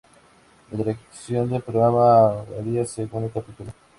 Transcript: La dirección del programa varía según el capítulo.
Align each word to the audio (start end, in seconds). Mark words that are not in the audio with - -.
La 0.71 0.77
dirección 0.79 1.51
del 1.51 1.61
programa 1.61 2.43
varía 2.57 2.83
según 2.87 3.25
el 3.25 3.31
capítulo. 3.31 3.71